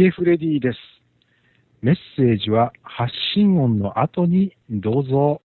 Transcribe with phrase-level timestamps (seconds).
[0.00, 0.78] ゲフレディです。
[1.82, 5.42] メッセージは発信音の後にどうぞ。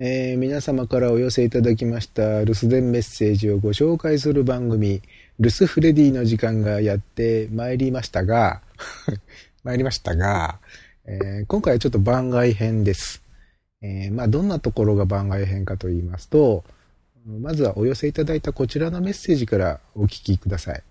[0.00, 5.02] えー皆様からお寄せいただきました留守電メッセージをご紹介する番組、
[5.38, 8.62] 留守フレディの時間がやってまいりましたが、
[9.64, 10.58] 参りましたが、
[11.04, 13.22] えー今回はちょっと番外編です。
[13.82, 16.64] えーまあ、どんなところが番外編かと言いますと、
[17.26, 20.82] まずはお寄せいただいたこちらのメッセージからお聞きください。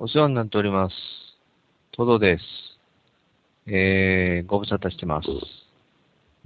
[0.00, 0.94] お世話になっております。
[1.90, 2.44] トドです。
[3.66, 5.28] えー、ご無沙汰してます。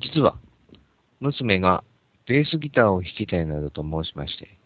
[0.01, 0.38] 実は、
[1.20, 1.84] 娘が
[2.27, 4.56] ベースギターを弾きたいなどと申しまして、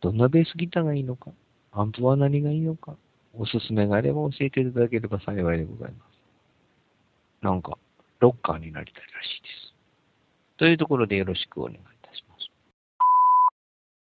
[0.00, 1.30] どんなベースギターがいいのか、
[1.70, 2.96] アンプは何がいいのか、
[3.32, 7.44] おすすめがあれば教えていただければ幸いでございます。
[7.44, 7.78] なんか、
[8.18, 9.74] ロッカーになりたいらしいです。
[10.58, 11.93] というところでよろしくお願いします。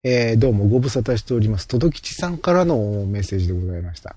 [0.04, 1.66] えーどうもご無沙汰しております。
[1.66, 4.14] とどきちさんからのメッセージでございました。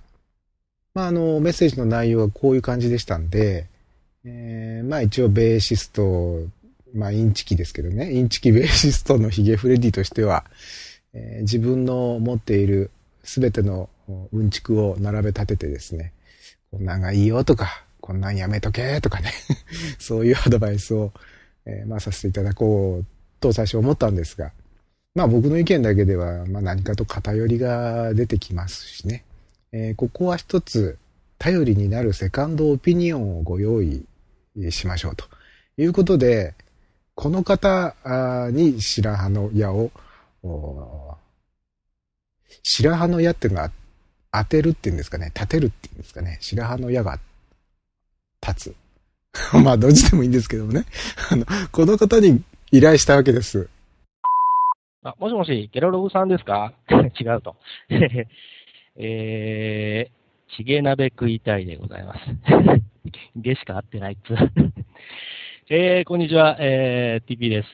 [0.93, 3.67] まあ、あの、メッセージの内容はこういう感じでしたんで、
[4.23, 6.37] えーまあ一応ベーシスト、
[6.93, 10.45] まあインチキですけどね、インチキベーシストのヒゲフレディとしては、
[11.13, 12.91] えー自分の持っている
[13.23, 13.89] すべての
[14.31, 16.13] うんちくを並べ立ててですね、
[16.69, 19.31] こんなんがいいよとか、こんなんやめとけとかね、
[19.97, 21.11] そういうアドバイスを、
[21.65, 23.05] えーまあさせていただこう
[23.39, 24.51] と最初思ったんですが、
[25.13, 29.25] まあ僕の意見だけでは、まあ何かと偏りが出てきますしね。
[29.73, 30.97] えーここは一つ
[31.37, 34.05] 頼りになるセカンドオピニオンをご用意
[34.69, 35.25] しましょうと
[35.77, 36.53] いうことで、
[37.15, 37.95] この方
[38.51, 39.91] に白羽の矢を、
[42.63, 43.71] 白羽の矢っていうのは
[44.31, 47.19] 当てるっていうんですかね、立てるっていうんですかね、白羽の矢が
[48.45, 48.75] 立つ。
[49.63, 50.85] まあどっちでもいいんですけどもね。
[51.29, 53.67] あの、この方に依頼したわけです。
[55.03, 56.73] あ、もしもし、ゲロログさんですか？
[57.19, 57.55] 違うと。
[58.97, 62.19] えー、チゲ鍋食いたいでございます。
[63.35, 64.35] ゲしか合ってないっつ。
[65.69, 67.67] えー、こんにちは、えー、TP です。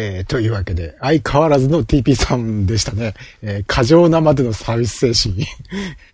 [0.00, 3.14] えーというわけで、相変わらずの TP さんでしたね。
[3.42, 5.44] えー過剰なまでのサービス精神。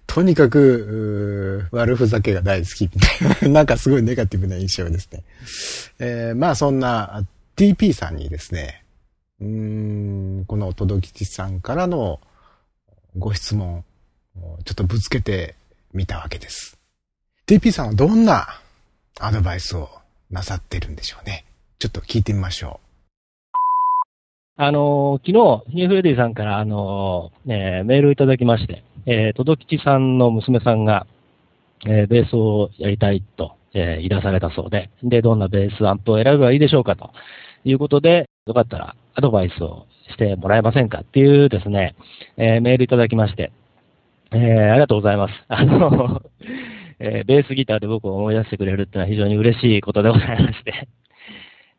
[0.06, 2.91] とにかく、うー悪ふざけが大好き
[3.42, 3.48] な。
[3.48, 5.22] なんかすごいネガティブな印象ですね。
[6.00, 7.25] えーまあそんな
[7.56, 8.83] TP さんにですね、
[9.40, 12.20] うん、このとどきちさんからの
[13.18, 13.84] ご質問
[14.64, 15.54] ちょっとぶつけて
[15.92, 16.78] みたわけです。
[17.46, 18.60] TP さんはどんな
[19.20, 19.88] アドバイスを
[20.30, 21.44] なさってるんでしょうね。
[21.78, 22.84] ちょっと聞いてみましょう
[24.56, 31.06] あの昨日、ヒゲフレディさんから、あのえメールをいただきまして、えー、とどきちさんの娘さんが、
[31.86, 37.10] えーベースをやりたいと、えー言い出されたそうで、で、どんなベースアンプを選べばいいでしょうかと
[37.64, 41.94] いうことで、よかったらアドバイスをしてもらえませんかっていうですね、
[42.36, 43.52] えーメールいただきまして、
[44.32, 45.32] えーありがとうございます。
[45.48, 46.22] あの、
[46.98, 50.88] えーベースギターで僕を思い出してくれるっていうのは非常に嬉しいことでございまして、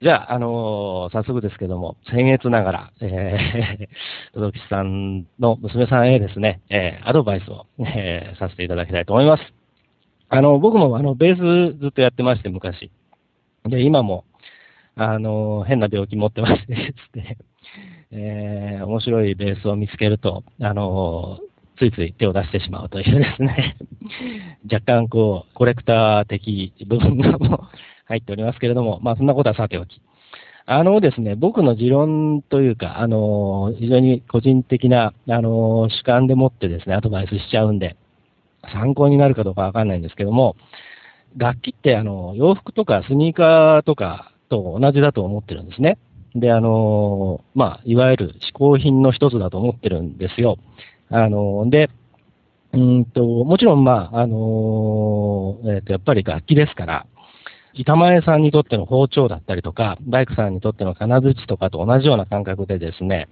[0.02, 9.44] じゃあ、あのー早速ですけども、先月ながら、えー、とどきさんの娘さんへですね、えーアドバイスを、えーさせていただきたいと思います。
[10.30, 12.90] あの、僕もあの、ベースずっとやってまして、昔。
[13.66, 14.26] で、今も、
[14.96, 17.38] あの変な病気持ってまして、つって、
[18.12, 21.40] えー面白いベースを見つけると、あの
[21.78, 23.76] ついつい手を出してしまうというですね、
[24.72, 27.60] 若干こう、コレクター的部分がもう
[28.08, 30.02] 入っておりますけれども、まあそんなことはさておき。
[30.68, 37.98] あのですね、僕の持論というか、あの非常に個人的な、あの主観でもってですね、アドバイスしちゃうんで、
[38.74, 40.56] 参考になるかどうかわかんないんですけども、
[41.38, 44.32] 楽器ってあの、洋服とかスニーカーとか
[44.64, 45.98] と同じだと思ってるんですね。
[46.36, 50.58] で、あのまあ、いわゆる嗜好品の一つだと思ってるんですよ。
[51.10, 51.90] あので、
[52.74, 57.06] うんと、もちろん、まあ、あのえっ、と、やっぱり楽器ですから、
[57.74, 63.28] 板前さんにとっての包丁だったりとか、大工さんにとっての金槌とかと同じような感覚でですね、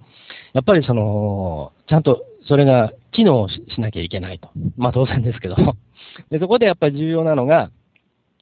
[0.52, 4.50] やっぱりその、ちゃんとそれが機能しなきゃいけないと。
[4.76, 5.56] まあ当然ですけど。
[6.30, 7.70] で、そこでやっぱり重要なのが、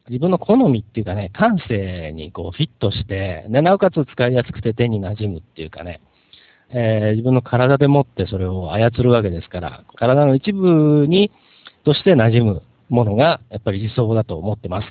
[0.08, 6.00] 自分の好みっていうかね、感性にこうフィットして、でなおかつ使いやすくて手に馴染むっていうかね、
[6.70, 11.30] えー自分の体でもってそれを操るわけですから、体の一部に、
[11.84, 14.88] として馴染むものが、やっぱり理想だと思ってます。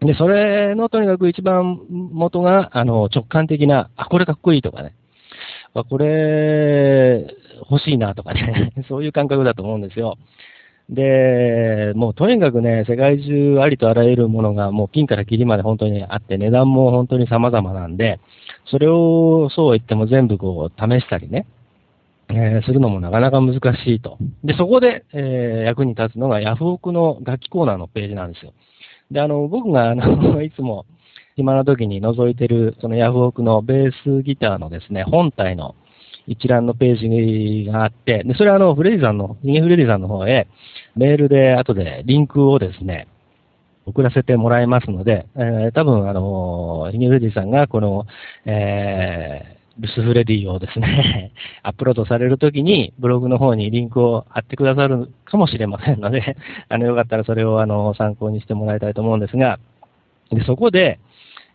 [0.00, 4.94] で、それのとにかく一番元が、あの、直感的な、あ、これかっこいいとかね、
[5.74, 7.26] あ、これ、
[7.70, 10.18] 欲しいなとかね、 そういう感覚だと思うんですよ。
[10.88, 18.20] で、もうとにかくね、世界中ありとあらゆるものがもうピンからキリまで本当にあって、値段も本当に様々なんで、
[18.66, 21.46] それをそうは言っても全部こう試したりね、
[22.28, 23.58] えーするのもなかなか難し
[23.94, 24.18] いと。
[24.44, 28.52] で、そこで、えー役に立つのがヤフオクの楽器コーナーのページなんですよ。
[29.10, 30.86] で、あの、僕が、あの、 いつも
[31.36, 35.74] 暇な時に覗いてる、そのヤフオクのベースギターのですね、本体の
[36.32, 40.48] 一覧のページがあって、で、それはあの、フレディさんの、ヒゲフレディさんの方へ、
[40.96, 43.08] メールで後でリンクをですね、
[43.86, 48.06] 送らせてもらいますので、えー多分あの、ヒゲフレディさんがこの、
[48.46, 51.32] えールスフレディをですね、
[51.62, 56.36] アップロードされるときに、ブログの方にリンクを貼ってくださるかもしれませんので、
[56.68, 59.58] あの、よかったらそれをあの、参考にしてもらいたいと思うんですが、
[60.30, 60.98] で、そこで、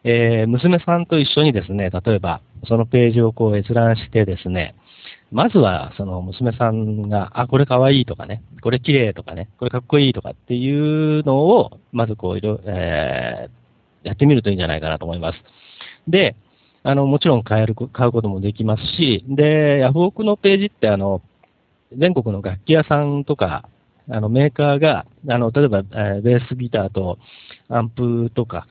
[0.10, 4.74] えー娘さんと一緒にですね、例えば、そのページをこう閲覧してですね、
[5.32, 13.58] まずは、その娘さんが、あ、これかわいいとかね、これ綺麗とかね、これかっこいいとかっていうのを、まずこう、いろ、えー
[14.04, 15.40] やってみるといいんじゃないかなと思います。
[16.08, 16.38] で、
[16.84, 21.22] あの、もちろん買える、買うこともできますし、で、ヤフオクのページって、あの、
[21.98, 23.68] 全国の楽器屋さんとか、
[24.10, 27.18] あの、メーカーが、あの、例えば、えーベースギターと
[27.68, 28.68] アンプとか、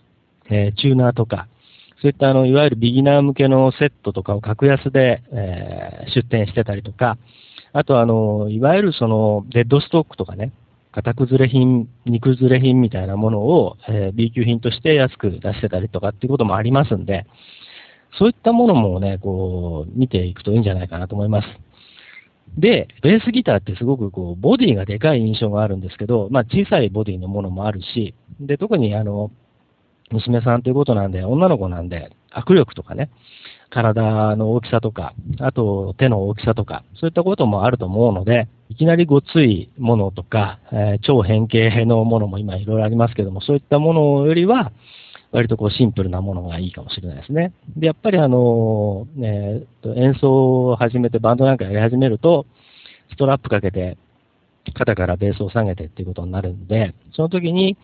[0.51, 1.49] えーチューナーとか、
[2.03, 7.19] そういったあの、いわゆるビギナー向けのセットとかを格安で、えー出店してたりとか、
[7.73, 10.53] あとあの、いわゆるその、デッドストックとかね、
[10.93, 17.27] 型崩れ品、煮崩れ品みたいなものを、えー B 級品として安く出してたりとかっていうこともありますんで、
[18.19, 21.49] そういったものもね、こう、見ていくといいんじゃないかなと思います。
[22.57, 29.31] で、ベースギターってすごくこう、ボディがでかい印象があるんですけど、まあ小さいボディのものもあるし、で、特にあの、
[30.11, 33.11] 娘さんということなんで、女の子なんで、握力とかね、
[33.71, 44.73] 体の大きさとか、あと手の大きさとか、そういったこともあると思うので、いきなりごついものとか、えー超変形のものも今いろいろありますけども、そういったものよりは、
[45.33, 47.53] 割とこうシンプルなものがいいかもしれないですね。
[47.77, 49.63] で、やっぱりあの、ね、
[49.97, 52.47] 演奏を始めてバンドなんかやり始めると、
[53.11, 53.99] ストラップかけて、
[54.73, 57.77] 肩からベースを下げてっていうことになるんで、その時に、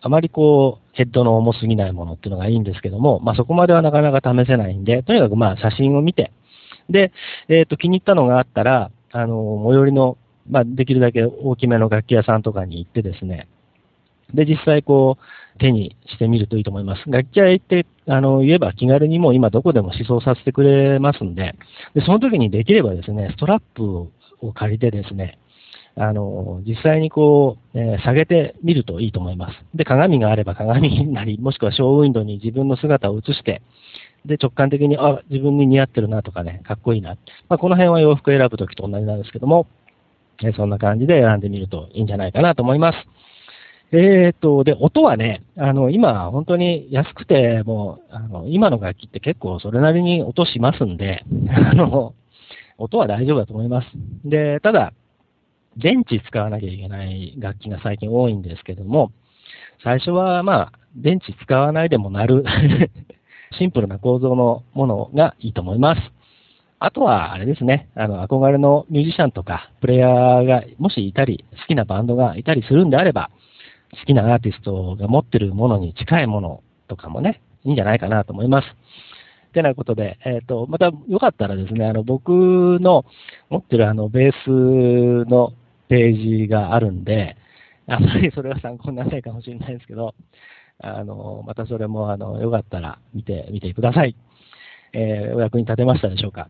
[0.00, 6.32] あまりこう、ヘッドの重すぎないものっていうのがいいんですけども、まあそこまではなかなか試せないんで、とにかくまあ写真を見て、
[6.88, 7.12] で、
[7.48, 10.16] えっ、と、気に入ったのがあったら、あの、最寄りの、
[10.50, 13.48] まあできるだけ大きめの楽器屋さんとかに行ってですね、
[14.34, 17.02] で、実際こう、手にしてみるといいと思います。
[17.06, 21.56] 楽器屋へ行って、あの、言えば気軽にもう今どこでも試奏させてくれますんで、
[21.94, 25.38] で、その時にできればですね、ストラップを借りてですね、
[25.98, 29.54] あの、実際にこう、えー下げてみるといいと思います。
[29.74, 33.62] で、鏡があれば鏡なり、もしくはショーウィンドに自分の姿を映して、
[34.24, 37.16] で、直感的に、あ、自分に似合ってるなとかね、かっこいいな。
[37.48, 39.66] まあ、この辺は洋服選ぶときと同じなんですけども、
[40.42, 42.98] えーそんな感じで選んでみるといいんじゃないかなと思います。
[43.90, 52.12] えーっと、で、音はね、あの、今、本当に安くて、もう、あの、今の楽器って結構それなりに音しますんで、 あの、
[52.76, 53.88] 音は大丈夫だと思います。
[54.24, 54.92] で、ただ、
[55.78, 59.12] 電池使わなきゃいけない楽器が最近多いんですけども、
[59.82, 62.44] 最初はまあ、電池使わないでもなる、
[63.58, 66.00] シンプルな構造のものがいいと思います。
[66.80, 73.30] あとは、あれですね、あの、憧れのミュージシャンとか、プレイヤーがもしいたり、好きなバンドがいたりするんであれば、
[73.98, 78.66] 好きなアーティストが持ってるものに近いものとかもね、いいんじゃないかなと思います。
[79.52, 83.04] てなことで、えっ、と、またよかったらですね、あの、僕の
[83.50, 84.32] 持ってるあの、ベー
[85.24, 85.52] スの
[85.88, 87.36] ページがあるんで、
[87.86, 90.14] あまりそれは参考にならないかもしれないですけど、
[90.80, 94.14] あの、またそれも、あの、よかったら見てみてください。
[94.92, 96.48] えーお役に立てましたでしょうか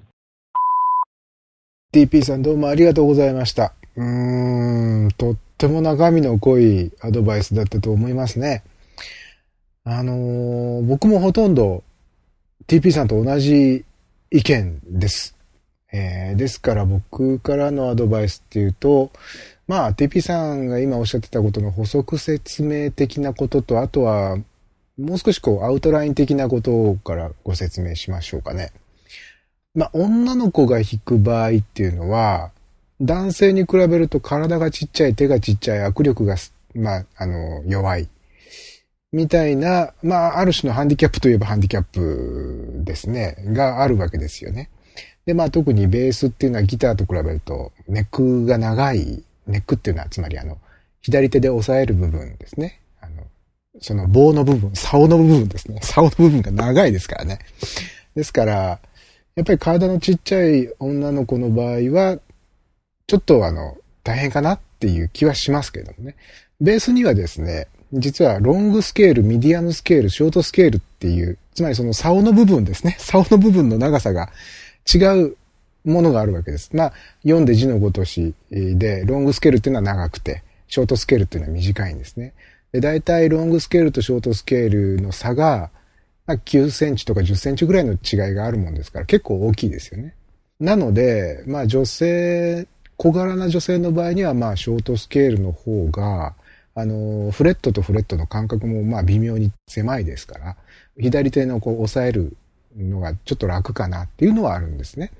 [1.92, 3.75] ？TP さんどうもありがとうございました。
[3.97, 8.62] うーん、とっても中身の濃いアドバイスだったと思いますね。
[9.85, 11.83] あのー僕もほとんど
[12.66, 13.85] TP さんと同じ
[14.30, 15.38] 意見です。
[15.92, 19.11] えーですから僕からのアドバイスっていうと、
[19.66, 24.37] まあ TP さんが今おっしゃってたことの補足説明的なことと、あとは
[24.99, 28.73] もう少しこうアウトライン的なことからご説明しましょうかね。
[29.75, 32.50] まあ、女の子が弾く場合っていうのは、
[33.00, 36.35] 男性に比べると体がちっちゃい、手がちっちゃい、握力が、
[36.75, 38.09] まあ、あの、弱い。
[39.12, 44.68] みたいな、まあ、ある種のハンディキャップといえばハンディキャップですね、があるわけですよね。
[45.28, 50.56] で、まあ、特にベースっていうのはギターと比べると、ネックが長い、ネックっていうのは、つまりあの、
[51.02, 52.80] 左手で押さえる部分ですね。
[53.02, 53.25] あの、
[53.78, 55.80] その棒の部分、竿の部分ですね。
[55.82, 57.40] 竿の部分が長いですからね。
[58.14, 58.80] ですから、
[59.37, 62.18] やっぱり体のちっちゃい女の子の場合は、
[63.06, 66.16] ちょっとあの、大変かなっていう気はしますけどもね。
[66.58, 72.97] ベースにはですね、実はロングスケール、ミディアムスケール、ショートスケールっていう、つまりその竿の部分ですね。
[72.99, 74.30] 竿の部分の長さが
[74.95, 75.37] 違う
[75.85, 76.71] ものがあるわけです。
[76.75, 76.92] まあ、
[77.23, 82.35] 読んで字のごとしで、ロングスケールっていうのは長くて、ショートスケールっていうのは短いんですね。
[82.73, 85.71] で、大体ロングスケールとショートスケールの差が、
[86.26, 90.14] まあ、9センチとか10センチぐらいの違いがあるもんですから、結構大きいですよね。
[90.61, 92.66] なので、まあ女性、
[92.97, 96.35] 小柄な女性の場合には、まあショートスケールの方が、
[96.75, 100.57] あの、フレットとフレットの間隔もまあ微妙に狭いですから、
[100.99, 102.37] 左手のこう押さえる
[102.78, 105.11] のがちょっと楽かなっていうのはあるんですね。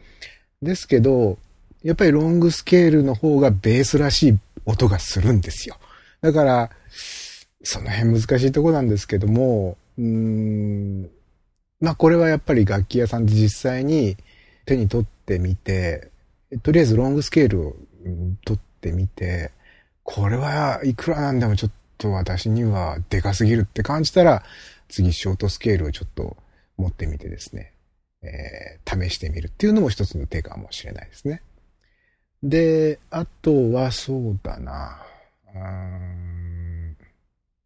[0.63, 1.39] ですけど、
[1.83, 5.77] やっぱりロングスケールの方がベースらしい音がするんですよ。
[6.21, 6.71] だから、
[7.63, 11.11] その辺難しいとこなんですけども、うーん、
[11.81, 14.17] まあこれはやっぱり楽器屋さんで実際に
[14.65, 16.11] 手に取ってみて、
[16.63, 17.77] とりあえずロングスケールを
[18.45, 19.53] 取ってみて、
[20.03, 24.43] これはいくらなんでもちょっと私にはでかすぎるって感じたら、
[24.89, 26.37] 次ショートスケールをちょっと
[26.79, 27.73] 持ってみてですね、
[28.23, 31.43] えー、試してみるっていうのも一つの手かもしれないですね。
[32.43, 35.03] で、あとはそうだな。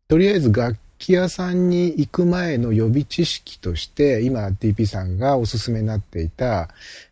[0.08, 6.68] とりあえず楽器屋さんに行く前の予備知識として、今 TP さんがおすすめになっていた、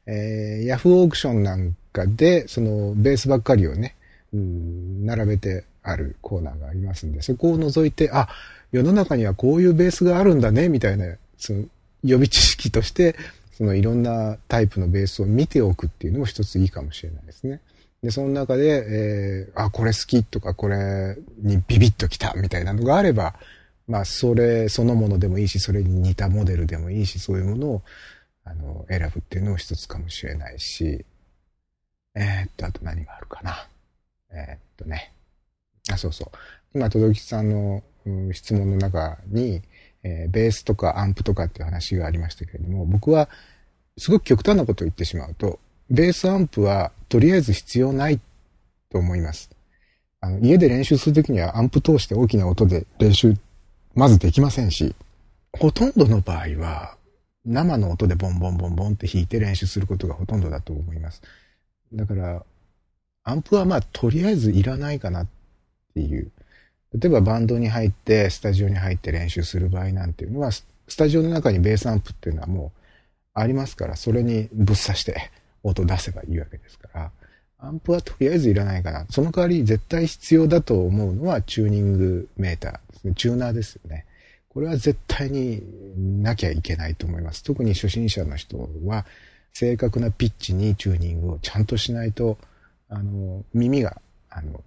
[0.07, 3.95] えー、ヤフーオークションなんかで、そのベースばっかりをね、
[4.33, 8.29] 並べてあるコーナーがありますんで、そこを除いて、あ、
[8.73, 11.65] 世の中にはこういうベースがあるんだね、みたいな、その
[12.03, 13.17] 予備知識として、
[13.53, 17.61] そのいろんなタイプのベースを見ておくっていうのも一ついいかもしれないですね。
[18.03, 23.35] で、その中で、えー、あ、これ好きとか、これにビビッときたみたいなのがあれば、
[23.87, 27.83] まあ、それそのものでもいいし、それに似たモデルでもいいし、そういうものを、
[28.45, 31.05] あの、選ぶっていうのも一つかもしれないし、
[32.15, 33.69] えー、っと、あと何があるかな。
[34.33, 35.13] えー、っとね。
[35.93, 36.39] あ、そうそう。
[36.75, 39.61] 今、とどきさんの、うん、質問の中に、
[40.03, 43.29] えー、ベースとかアンプとかっていう話がありましたけれども、僕は、
[43.99, 45.59] すごく極端なことを言ってしまうと、
[45.91, 48.21] ベースアンプはとりあえず必要ない
[48.91, 49.51] と思います。
[50.21, 53.35] あの家で練習するときにはアンプ通して大きな音で練習
[53.95, 54.95] まずできませんし、
[55.53, 56.97] ほとんどの場合は
[57.45, 61.23] 生の音でボンボンボンボンって弾いて練習することがほとんどだと思います。
[61.93, 62.45] だから、
[63.25, 65.27] アンプはまあとりあえずいらないかなっ
[65.95, 66.31] ていう。
[66.95, 70.65] 例えばバンドに入って、スタジオに入って練習する場合なんていうのは、ス
[70.97, 72.81] タジオの中にベースアンプっていうのはもう
[73.35, 75.31] ありますから、それにぶっ刺して
[75.63, 77.11] 音出せばいいわけですから、
[77.59, 79.07] アンプはとりあえずいらないかな。
[79.11, 83.15] その代わり絶対必要だと思うのはチューニングメーターですね。
[83.15, 84.07] チューナーですよね。
[84.49, 85.63] これは絶対に
[86.23, 87.45] なきゃいけないと思います。
[87.45, 89.07] 特に初心者の人は
[89.53, 92.39] 正確なピッチにチューニングをちゃんとしないと、
[92.89, 94.65] あの、耳が、あの、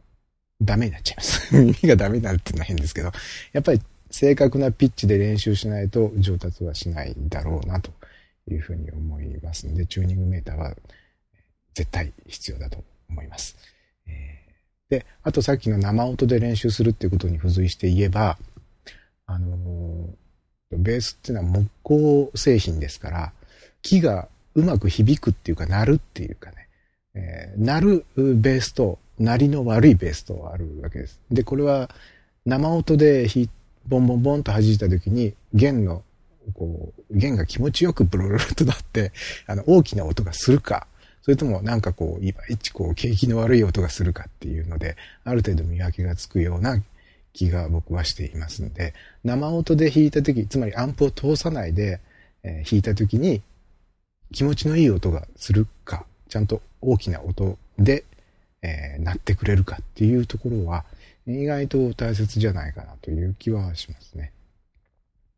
[0.63, 1.55] ダメになっちゃいます。
[1.55, 3.12] 耳がダメになるっていうのは変ですけど、
[3.51, 7.91] やっぱり正確なピッチで練習しないと上達はしないだろうなと
[8.50, 10.75] いうふうに思いますので、チューニングメーターは
[11.74, 13.55] 絶対必要だと思います。
[14.89, 18.38] で、あとさっきの生音で練習するっていうことに付随して言えば、
[19.25, 20.10] あの
[20.72, 23.34] ベースっていうのは木工製品ですから、
[23.82, 26.67] 木がうまく響くっていうか、鳴るっていうかね、
[27.15, 31.20] えー、鳴るベースと、鳴りの悪いベースとあるわけです。
[31.32, 31.89] で、これは
[32.46, 33.27] 生音で
[33.88, 36.03] ボンボンボンと弾いた時に弦の
[36.53, 39.12] こう、弦が気持ちよくブルルルとなって、
[39.48, 40.88] あの、大きな音がするか、
[41.22, 46.82] それともなんかこう、いまいちこう、景気の悪い音がするかっていうので、ある程度見分けがつくような
[47.32, 48.93] 気が僕はしていますので、
[49.24, 52.01] 生音で弾いたとき、つまりアンプを通さないで、
[52.43, 53.41] えー、弾いたときに、
[54.34, 58.03] 気持ちのいい音がするか、ちゃんと大きな音で、
[58.63, 60.86] えー、鳴ってくれるかっていうところは、
[61.27, 64.32] 意外と大切じゃないかなという気はしますね。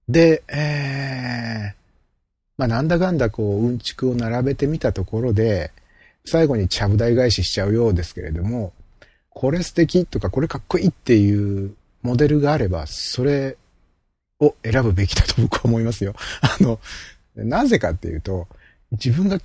[0.07, 1.75] で、えー、
[2.57, 5.71] まあなんだかんだこう、うんちくを並べてみたところで、
[6.25, 8.73] 最後にちゃぶ台返ししちゃうようですけれども、
[9.29, 13.57] これ素敵とかこれかっこいいっていうモデルがあれば、それ
[14.39, 16.13] を選ぶべきだと僕は思いますよ。
[16.41, 16.79] あの、
[17.35, 18.47] なぜかっていうと、
[18.91, 19.39] 自分が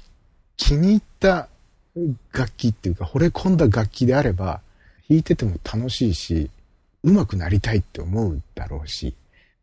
[0.56, 1.48] 気に入った
[2.32, 4.60] 楽器っていうか、惚れ込んだ楽器であれば、
[5.08, 6.50] 弾いてても楽しいし、
[7.02, 9.14] 上手くなりたいって思うだろうし、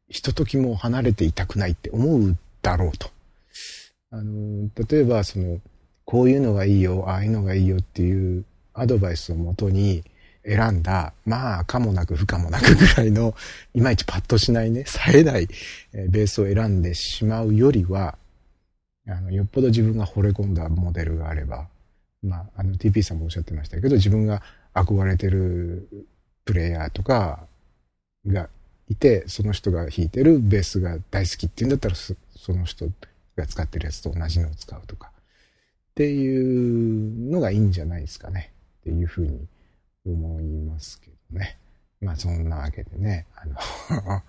[0.09, 3.09] ひとときも離れていたくないって思うだろうと。
[4.11, 5.59] あの、例えばその、
[6.05, 10.03] こういうのがいいよ、ああいうのがいいよっていうアドバイスをもとに
[10.45, 13.35] 選んだ、まあ、かもなく不可もなくぐらいの、
[13.73, 15.47] いまいちパッとしないね、冴えない
[16.09, 18.17] ベースを選んでしまうよりは、
[19.07, 21.67] あの、よっぽど自分が惚れ込んだモデルがあれば、
[22.23, 24.41] まあ、あの TP さんもおっしゃってましたけど、自分が
[24.73, 25.87] 憧れてる
[26.45, 27.47] プレイヤーとか
[28.25, 28.49] が
[28.89, 32.15] いて、その人が弾いてるベースが大好きっていうんだったら、そ
[32.47, 32.87] の人
[33.35, 35.11] が使ってるやつと同じのを使うとか。
[35.91, 38.51] っていうのがいいんじゃないですかね。
[38.81, 39.47] っていうふうに
[40.05, 41.57] 思いますけどね。
[42.01, 43.55] まあそんなわけでね、あの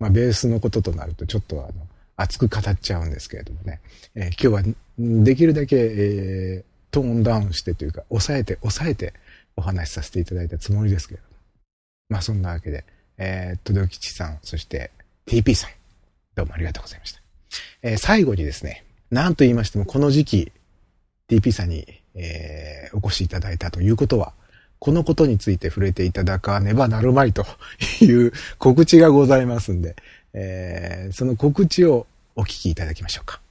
[0.00, 1.86] まあベースのこととなるとちょっとあの、
[2.16, 3.80] 熱く語っちゃうんですけれどもね、
[4.14, 9.14] えー、今日はできるだけ、えー、トーンダウンしてというか、抑えて、抑えて
[9.56, 11.34] お話しさせていただいたつもりですけれども。
[12.08, 12.84] まあそんなわけで、
[13.18, 14.92] えー、とどきちさん、そして
[15.26, 15.70] TP さん、
[16.36, 17.20] どうもありがとうございました。
[17.82, 20.52] えー、最後にですね、なんと言いましてもこの時期、
[21.28, 21.84] TP さんに、
[22.14, 24.32] えー、お越しいただいたということは、
[24.78, 27.44] このことについて触れていただかねばなるまいと
[28.02, 29.96] いう 告知がございますんで、
[30.32, 33.43] えー、その告知をお聞きいただきましょうか。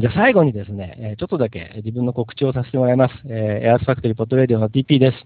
[0.00, 3.14] じゃあ最後にですね、ちょっとだけ自分の告知をさせてもらいます。
[3.26, 5.16] えー、エアースファクトリーポッドレディオの TP です。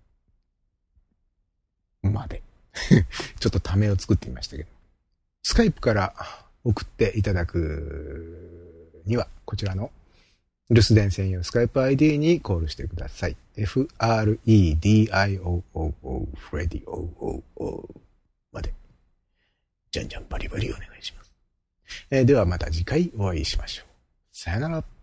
[2.03, 2.43] まで。
[3.41, 4.69] ちょっとためを作ってみましたけど。
[5.43, 6.15] スカイプから
[6.65, 9.91] 送っていただくには、こちらの
[10.69, 13.39] 留守電専用スカイプ ID にコールしてください。
[13.57, 13.89] f-r-e-d-i-o-o-o
[16.37, 17.89] フレディ o-o-o
[18.53, 18.75] まで。
[19.93, 21.24] じゃんじゃんバリバリお願いします。
[22.11, 23.87] えー、ではまた次回お会いしましょう。
[24.33, 24.94] さよなら。